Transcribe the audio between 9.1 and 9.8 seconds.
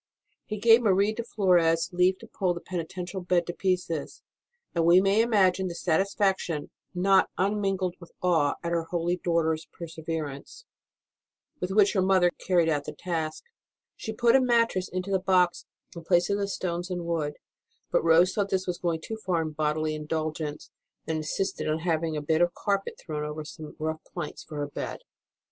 daughter s